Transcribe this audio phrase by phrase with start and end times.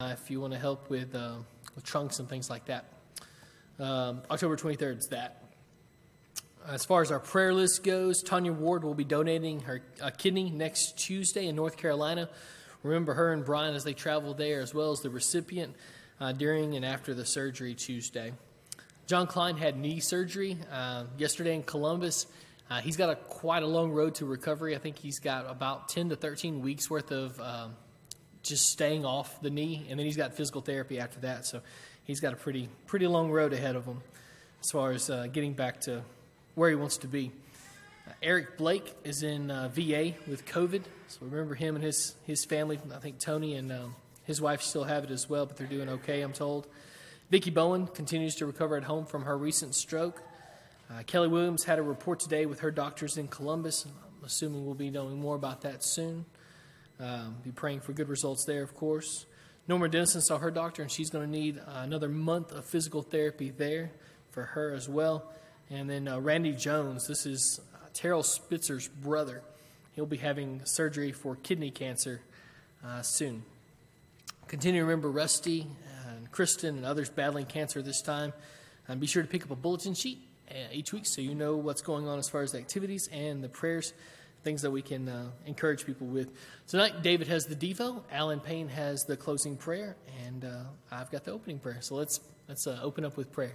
[0.00, 1.32] uh, if you want to help with, uh,
[1.74, 2.84] with trunks and things like that.
[3.80, 5.42] Um, October 23rd is that.
[6.68, 9.82] As far as our prayer list goes, Tanya Ward will be donating her
[10.16, 12.30] kidney next Tuesday in North Carolina.
[12.84, 15.74] Remember her and Brian as they travel there, as well as the recipient
[16.20, 18.32] uh, during and after the surgery Tuesday.
[19.08, 22.28] John Klein had knee surgery uh, yesterday in Columbus.
[22.70, 24.76] Uh, he's got a quite a long road to recovery.
[24.76, 27.74] I think he's got about 10 to 13 weeks worth of um,
[28.42, 31.46] just staying off the knee, and then he's got physical therapy after that.
[31.46, 31.60] So
[32.04, 34.00] he's got a pretty pretty long road ahead of him
[34.60, 36.02] as far as uh, getting back to
[36.54, 37.30] where he wants to be.
[38.06, 42.44] Uh, Eric Blake is in uh, VA with COVID, so remember him and his his
[42.44, 42.78] family.
[42.94, 45.88] I think Tony and um, his wife still have it as well, but they're doing
[45.88, 46.66] okay, I'm told.
[47.30, 50.22] Vicki Bowen continues to recover at home from her recent stroke.
[50.90, 53.84] Uh, Kelly Williams had a report today with her doctors in Columbus.
[53.84, 56.24] I'm assuming we'll be knowing more about that soon.
[57.00, 59.26] Um, be praying for good results there, of course.
[59.68, 63.02] Norma Dennison saw her doctor, and she's going to need uh, another month of physical
[63.02, 63.92] therapy there
[64.30, 65.30] for her as well.
[65.70, 69.42] And then uh, Randy Jones, this is uh, Terrell Spitzer's brother.
[69.94, 72.20] He'll be having surgery for kidney cancer
[72.84, 73.42] uh, soon.
[74.46, 75.66] Continue to remember Rusty
[76.08, 78.32] and Kristen and others battling cancer this time.
[78.88, 80.18] And be sure to pick up a bulletin sheet
[80.50, 83.44] uh, each week so you know what's going on as far as the activities and
[83.44, 83.92] the prayers,
[84.48, 86.30] things that we can uh, encourage people with.
[86.66, 91.24] Tonight, David has the Devo, Alan Payne has the closing prayer, and uh, I've got
[91.24, 91.80] the opening prayer.
[91.82, 92.18] So let's,
[92.48, 93.52] let's uh, open up with prayer.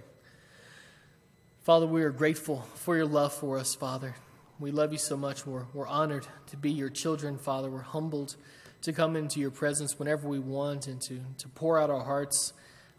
[1.64, 4.14] Father, we are grateful for your love for us, Father.
[4.60, 5.44] We love you so much.
[5.44, 7.68] We're, we're honored to be your children, Father.
[7.68, 8.36] We're humbled
[8.82, 12.52] to come into your presence whenever we want and to, to pour out our hearts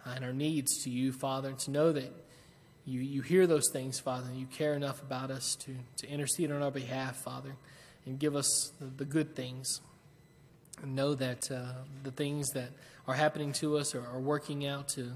[0.03, 2.11] and our needs to you, Father, and to know that
[2.83, 6.51] you, you hear those things, Father, and you care enough about us to, to intercede
[6.51, 7.55] on our behalf, Father,
[8.05, 9.81] and give us the, the good things.
[10.81, 11.65] And know that uh,
[12.03, 12.69] the things that
[13.07, 15.11] are happening to us are, are working out to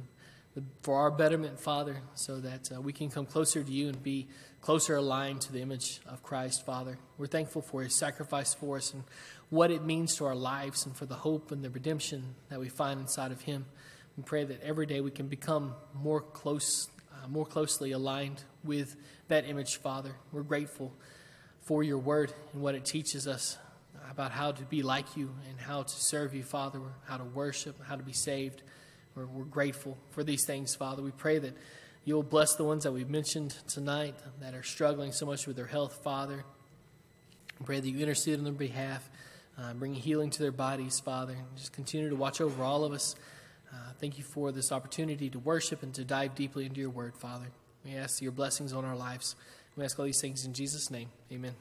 [0.82, 4.28] for our betterment, Father, so that uh, we can come closer to you and be
[4.62, 6.98] closer aligned to the image of Christ, Father.
[7.18, 9.04] We're thankful for his sacrifice for us and
[9.50, 12.70] what it means to our lives and for the hope and the redemption that we
[12.70, 13.66] find inside of him.
[14.18, 18.96] We pray that every day we can become more close, uh, more closely aligned with
[19.28, 20.16] that image, Father.
[20.32, 20.92] We're grateful
[21.70, 23.56] for your word and what it teaches us
[24.10, 27.76] about how to be like you and how to serve you, Father, how to worship,
[27.86, 28.64] how to be saved.
[29.14, 31.04] We're, we're grateful for these things, Father.
[31.04, 31.54] We pray that
[32.06, 35.68] you'll bless the ones that we've mentioned tonight that are struggling so much with their
[35.68, 36.44] health, Father.
[37.60, 39.08] We pray that you intercede on their behalf,
[39.56, 41.36] uh, bring healing to their bodies, Father.
[41.56, 43.16] Just continue to watch over all of us.
[43.72, 47.16] Uh, thank you for this opportunity to worship and to dive deeply into your word,
[47.16, 47.46] Father.
[47.86, 49.36] We ask your blessings on our lives.
[49.80, 51.08] We ask all these things in Jesus' name.
[51.32, 51.54] Amen.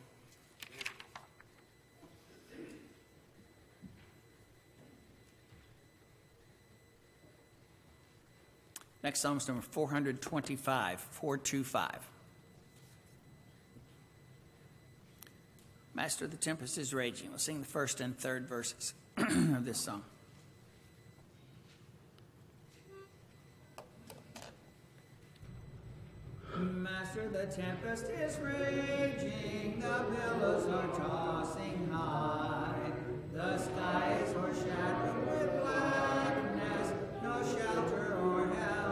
[9.05, 12.09] Next is number 425, 425.
[15.95, 17.29] Master, of the tempest is raging.
[17.29, 20.03] We'll sing the first and third verses of this song.
[26.91, 32.93] Master, the tempest is raging, the billows are tossing high,
[33.33, 38.88] the skies are shadowed with blackness, no shelter or help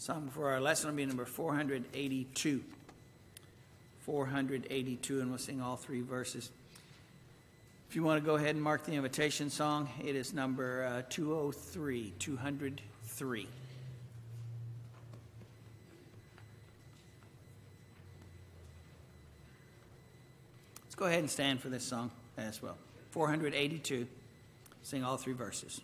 [0.00, 2.62] Psalm for our lesson will be number 482.
[4.02, 6.50] 482, and we'll sing all three verses.
[7.90, 11.02] If you want to go ahead and mark the invitation song, it is number uh,
[11.10, 13.48] 203, 203.
[20.84, 22.76] Let's go ahead and stand for this song as well.
[23.10, 24.06] 482.
[24.84, 25.80] Sing all three verses.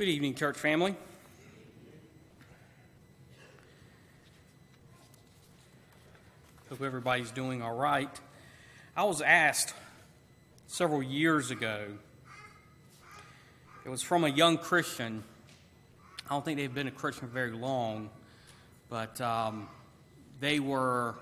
[0.00, 0.94] Good evening, church family.
[6.70, 8.08] Hope everybody's doing all right.
[8.96, 9.74] I was asked
[10.68, 11.88] several years ago,
[13.84, 15.22] it was from a young Christian.
[16.24, 18.08] I don't think they've been a Christian very long,
[18.88, 19.68] but um,
[20.40, 21.14] they were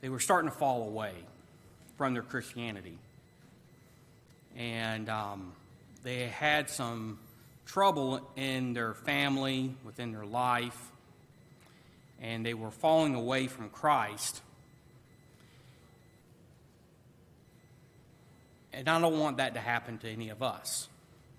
[0.00, 1.12] they were starting to fall away
[1.98, 2.96] from their Christianity
[4.56, 5.52] and um,
[6.06, 7.18] they had some
[7.64, 10.92] trouble in their family, within their life,
[12.22, 14.40] and they were falling away from Christ.
[18.72, 20.86] And I don't want that to happen to any of us.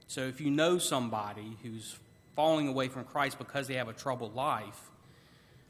[0.07, 1.97] So if you know somebody who's
[2.35, 4.89] falling away from Christ because they have a troubled life,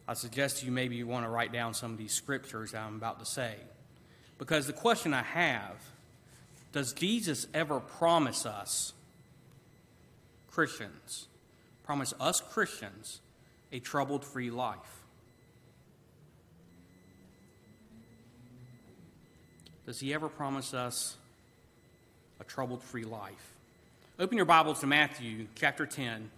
[0.08, 2.96] I suggest you maybe you want to write down some of these scriptures that I'm
[2.96, 3.58] about to say.
[4.40, 5.76] Because the question I have
[6.78, 8.94] does Jesus ever promise us,
[10.52, 11.28] Christians,
[11.84, 13.20] promise us Christians,
[13.72, 15.02] a troubled free life?
[19.88, 21.18] Does he ever promise us
[22.40, 23.56] a troubled free life?
[24.20, 26.30] Open your Bibles to Matthew chapter 10.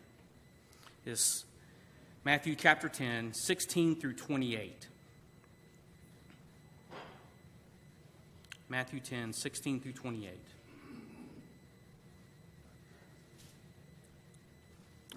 [1.05, 1.43] It's
[2.23, 4.87] Matthew chapter 10, 16 through 28.
[8.69, 10.29] Matthew 10, 16 through 28.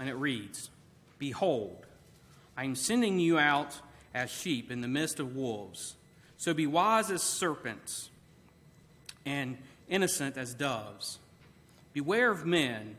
[0.00, 0.70] And it reads
[1.18, 1.86] Behold,
[2.56, 3.78] I am sending you out
[4.14, 5.96] as sheep in the midst of wolves.
[6.38, 8.08] So be wise as serpents
[9.26, 11.18] and innocent as doves.
[11.92, 12.96] Beware of men,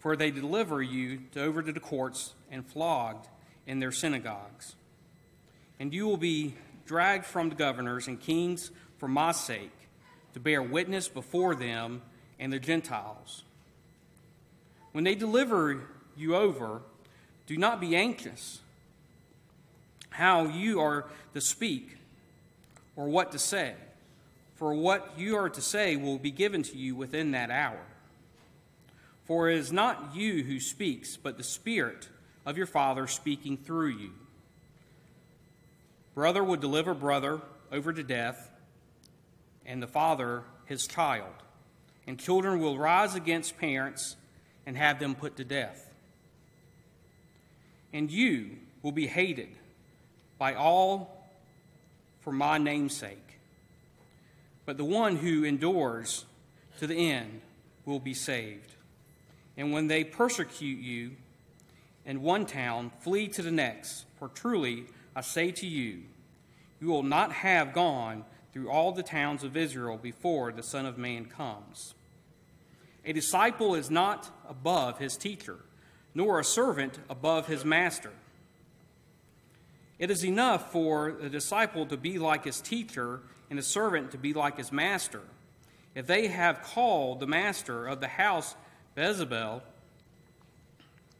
[0.00, 3.28] for they deliver you over to the courts and flogged
[3.68, 4.74] in their synagogues.
[5.78, 6.54] And you will be
[6.86, 8.72] dragged from the governors and kings
[9.02, 9.72] for my sake
[10.32, 12.02] to bear witness before them
[12.38, 13.42] and the Gentiles.
[14.92, 15.80] When they deliver
[16.16, 16.82] you over,
[17.48, 18.60] do not be anxious
[20.10, 21.96] how you are to speak
[22.94, 23.74] or what to say,
[24.54, 27.82] for what you are to say will be given to you within that hour.
[29.24, 32.08] For it is not you who speaks, but the Spirit
[32.46, 34.12] of your Father speaking through you.
[36.14, 37.40] Brother will deliver brother
[37.72, 38.50] over to death,
[39.66, 41.32] and the father his child.
[42.06, 44.16] And children will rise against parents
[44.66, 45.90] and have them put to death.
[47.92, 49.48] And you will be hated
[50.38, 51.28] by all
[52.20, 53.38] for my name's sake.
[54.64, 56.24] But the one who endures
[56.78, 57.42] to the end
[57.84, 58.74] will be saved.
[59.56, 61.12] And when they persecute you
[62.06, 66.02] in one town, flee to the next, for truly I say to you,
[66.80, 70.98] you will not have gone through all the towns of Israel before the Son of
[70.98, 71.94] Man comes.
[73.04, 75.58] A disciple is not above his teacher,
[76.14, 78.12] nor a servant above his master.
[79.98, 84.18] It is enough for the disciple to be like his teacher and the servant to
[84.18, 85.22] be like his master.
[85.94, 88.54] If they have called the master of the house
[88.96, 89.62] Beelzebul,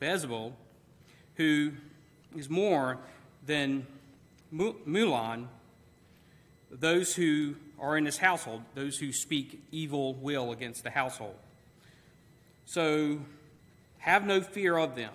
[0.00, 0.52] Beelzebul,
[1.36, 1.72] who
[2.36, 2.98] is more
[3.46, 3.86] than
[4.52, 5.46] Mahlon,
[6.72, 11.36] those who are in his household, those who speak evil will against the household.
[12.64, 13.18] So
[13.98, 15.12] have no fear of them,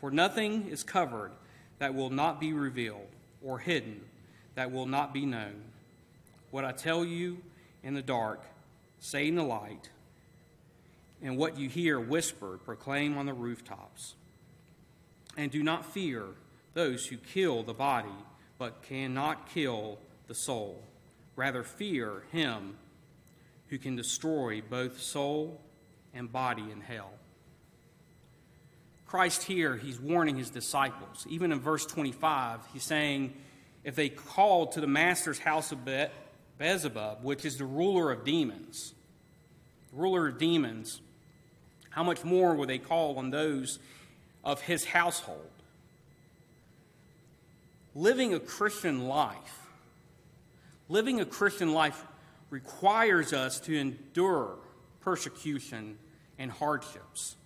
[0.00, 1.32] for nothing is covered
[1.78, 3.08] that will not be revealed,
[3.44, 4.00] or hidden
[4.54, 5.62] that will not be known.
[6.50, 7.38] What I tell you
[7.82, 8.42] in the dark,
[9.00, 9.90] say in the light,
[11.22, 14.14] and what you hear whispered, proclaim on the rooftops.
[15.36, 16.24] And do not fear
[16.74, 18.08] those who kill the body,
[18.56, 20.80] but cannot kill the soul.
[21.36, 22.76] Rather, fear him
[23.68, 25.60] who can destroy both soul
[26.14, 27.10] and body in hell.
[29.06, 31.26] Christ here, he's warning his disciples.
[31.28, 33.34] Even in verse 25, he's saying,
[33.84, 36.06] if they call to the master's house of Be-
[36.58, 38.94] Beelzebub, which is the ruler of demons,
[39.90, 41.00] the ruler of demons,
[41.90, 43.78] how much more will they call on those
[44.44, 45.50] of his household?
[47.98, 49.66] living a Christian life,
[50.88, 52.04] living a Christian life
[52.50, 54.56] requires us to endure
[55.00, 55.98] persecution
[56.38, 57.36] and hardships.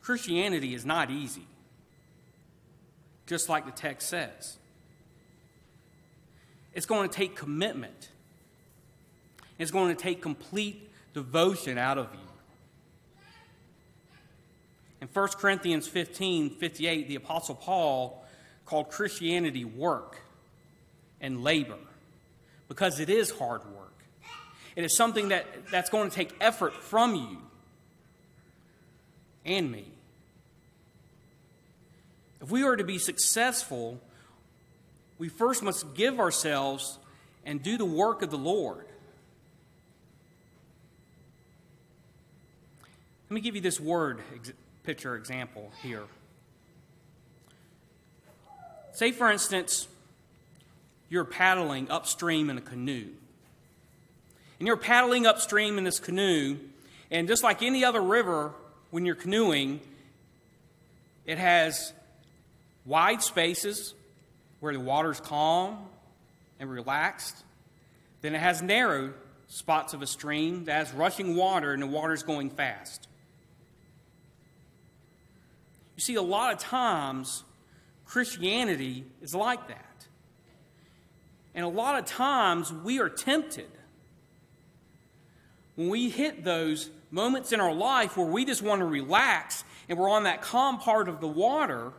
[0.00, 1.46] Christianity is not easy,
[3.26, 4.58] just like the text says.
[6.74, 8.10] It's going to take commitment.
[9.58, 12.20] It's going to take complete devotion out of you.
[15.00, 18.24] In 1 Corinthians 15 58, the Apostle Paul
[18.66, 20.23] called Christianity work
[21.24, 21.78] and labor
[22.68, 23.94] because it is hard work.
[24.76, 27.38] It is something that, that's going to take effort from you
[29.46, 29.86] and me.
[32.42, 33.98] If we are to be successful,
[35.18, 36.98] we first must give ourselves
[37.46, 38.84] and do the work of the Lord.
[43.30, 44.20] Let me give you this word
[44.82, 46.02] picture example here.
[48.92, 49.88] Say, for instance,
[51.08, 53.08] you're paddling upstream in a canoe.
[54.58, 56.58] And you're paddling upstream in this canoe,
[57.10, 58.52] and just like any other river,
[58.90, 59.80] when you're canoeing,
[61.26, 61.92] it has
[62.84, 63.94] wide spaces
[64.60, 65.78] where the water's calm
[66.60, 67.36] and relaxed.
[68.22, 69.12] Then it has narrow
[69.48, 73.06] spots of a stream that has rushing water and the water's going fast.
[75.96, 77.44] You see, a lot of times,
[78.06, 79.83] Christianity is like that.
[81.54, 83.68] And a lot of times, we are tempted
[85.76, 89.98] when we hit those moments in our life where we just want to relax and
[89.98, 91.92] we're on that calm part of the water,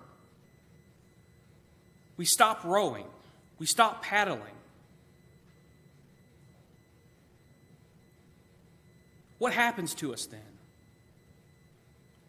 [2.18, 3.06] we stop rowing,
[3.60, 4.42] we stop paddling.
[9.38, 10.40] What happens to us then?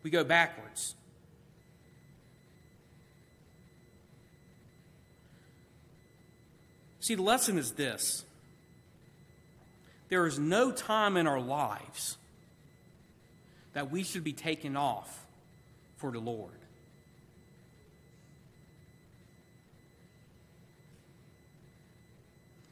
[0.02, 0.96] We go backwards.
[7.06, 8.24] See, the lesson is this
[10.08, 12.16] there is no time in our lives
[13.74, 15.24] that we should be taken off
[15.98, 16.50] for the Lord.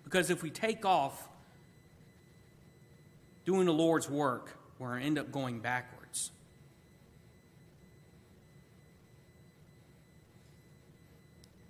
[0.03, 1.29] Because if we take off
[3.45, 6.33] doing the Lord's work, we're going to end up going backwards.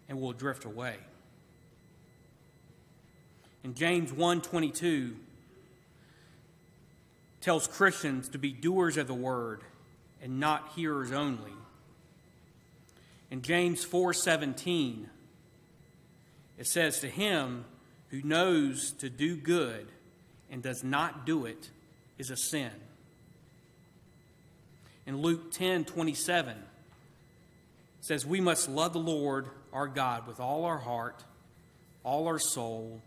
[0.09, 0.97] And we'll drift away.
[3.65, 5.17] And James 1:22
[7.41, 9.63] tells Christians to be doers of the word
[10.23, 11.53] and not hearers only.
[13.31, 15.09] In James 4:17
[16.57, 17.65] it says to him
[18.11, 19.91] who knows to do good
[20.51, 21.71] and does not do it
[22.19, 22.71] is a sin.
[25.07, 26.63] In Luke 10:27
[28.03, 31.25] says we must love the Lord our God with all our heart,
[32.05, 33.01] all our soul,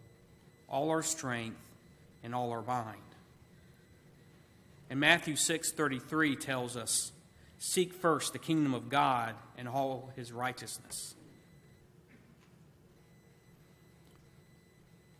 [0.67, 1.61] all our strength,
[2.23, 3.01] and all our mind.
[4.89, 7.11] And Matthew 6:33 tells us,
[7.59, 11.15] "Seek first the kingdom of God and all his righteousness."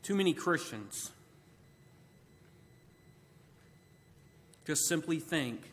[0.03, 1.11] Too many Christians
[4.65, 5.71] just simply think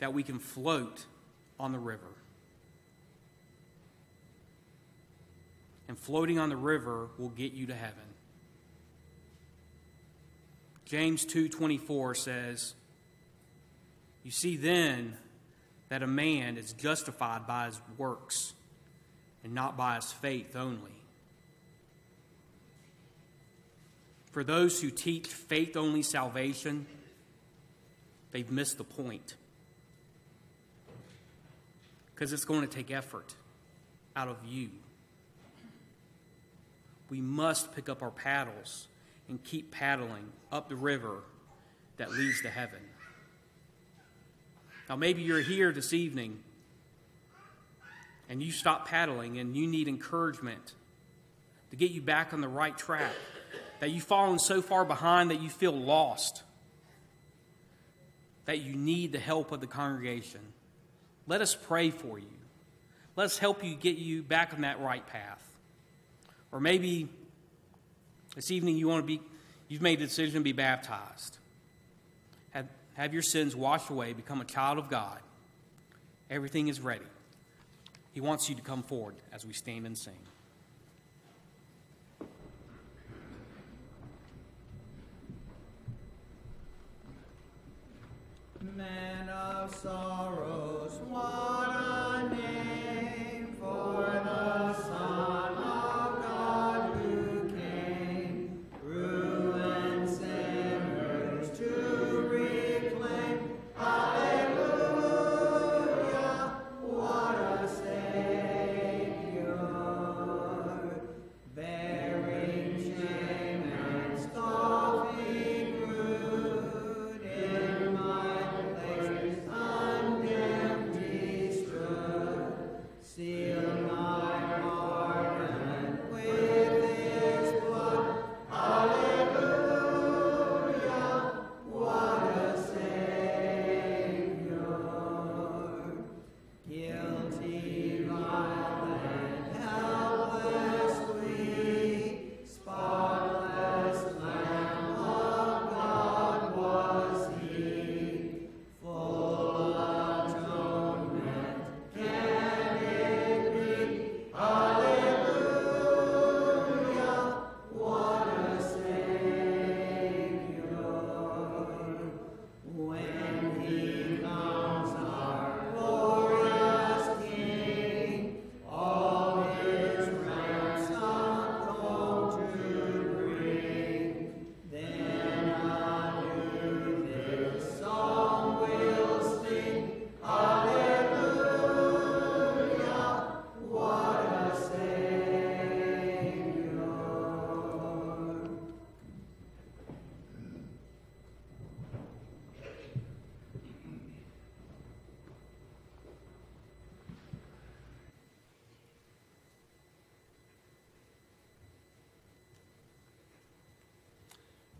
[0.00, 1.06] that we can float
[1.58, 2.12] on the river.
[5.94, 8.02] And floating on the river will get you to heaven.
[10.84, 12.74] James 2:24 says,
[14.24, 15.16] "You see then
[15.90, 18.54] that a man is justified by his works
[19.44, 21.00] and not by his faith only."
[24.32, 26.88] For those who teach faith only salvation,
[28.32, 29.36] they've missed the point.
[32.06, 33.36] Because it's going to take effort
[34.16, 34.72] out of you.
[37.14, 38.88] We must pick up our paddles
[39.28, 41.18] and keep paddling up the river
[41.96, 42.80] that leads to heaven.
[44.88, 46.40] Now, maybe you're here this evening
[48.28, 50.72] and you stop paddling and you need encouragement
[51.70, 53.12] to get you back on the right track
[53.78, 56.42] that you've fallen so far behind that you feel lost,
[58.46, 60.40] that you need the help of the congregation,
[61.28, 62.26] let us pray for you.
[63.14, 65.53] Let us help you get you back on that right path.
[66.54, 67.08] Or maybe
[68.36, 69.20] this evening you want to be,
[69.66, 71.38] you've made the decision to be baptized.
[72.52, 75.18] Have, have your sins washed away, become a child of God.
[76.30, 77.04] Everything is ready.
[78.12, 80.14] He wants you to come forward as we stand and sing.
[88.76, 90.33] Man of sorrows,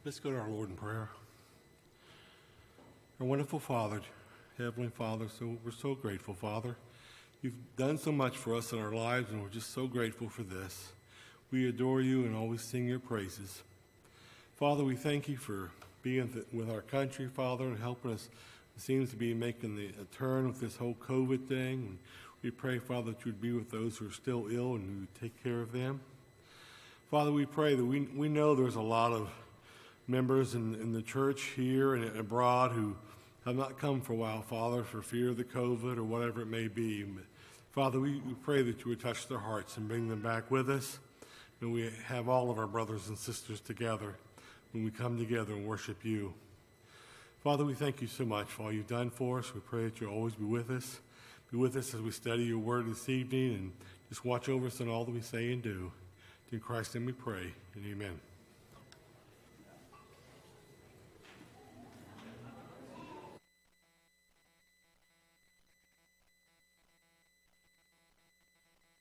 [0.05, 1.09] Let's go to our Lord in prayer.
[3.19, 4.03] Our wonderful Father,
[4.59, 6.77] Heavenly Father, so we're so grateful, Father.
[7.41, 10.43] You've done so much for us in our lives, and we're just so grateful for
[10.43, 10.93] this.
[11.51, 13.63] We adore you and always sing your praises.
[14.57, 15.71] Father, we thank you for
[16.03, 18.29] being th- with our country, Father, and helping us.
[18.77, 21.99] It seems to be making the, a turn with this whole COVID thing.
[22.43, 25.43] We pray, Father, that you'd be with those who are still ill and you take
[25.43, 26.01] care of them.
[27.11, 29.31] Father, we pray that we, we know there's a lot of
[30.07, 32.95] members in, in the church here and abroad who
[33.45, 36.47] have not come for a while, Father, for fear of the COVID or whatever it
[36.47, 37.05] may be.
[37.73, 40.99] Father, we, pray that you would touch their hearts and bring them back with us.
[41.61, 44.15] May we have all of our brothers and sisters together
[44.73, 46.35] when we come together and worship you.
[47.43, 49.55] Father, we thank you so much for all you've done for us.
[49.55, 51.01] We pray that you'll always be with us.
[51.51, 53.73] Be with us as we study your word this evening and
[54.09, 55.93] just watch over us in all that we say and do.
[56.53, 58.34] In Christ's name we pray, and amen.